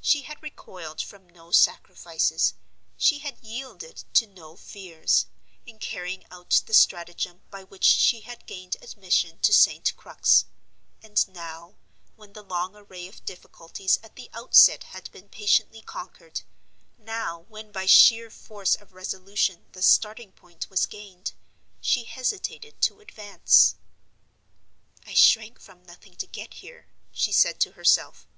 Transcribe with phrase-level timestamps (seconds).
[0.00, 2.54] She had recoiled from no sacrifices,
[2.96, 5.26] she had yielded to no fears,
[5.66, 9.92] in carrying out the stratagem by which she had gained admission to St.
[9.96, 10.44] Crux;
[11.02, 11.74] and now,
[12.14, 16.42] when the long array of difficulties at the outset had been patiently conquered,
[16.96, 21.32] now, when by sheer force of resolution the starting point was gained,
[21.80, 23.74] she hesitated to advance.
[25.04, 28.28] "I shrank from nothing to get here," she said to herself.